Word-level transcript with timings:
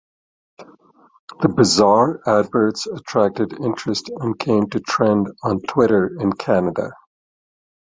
The 1.43 1.49
"bizarre" 1.49 2.21
adverts 2.25 2.87
attracted 2.87 3.53
interest 3.59 4.09
and 4.09 4.39
came 4.39 4.67
to 4.71 4.79
trend 4.79 5.27
on 5.43 5.61
Twitter 5.61 6.19
in 6.19 6.33
Canada. 6.33 6.93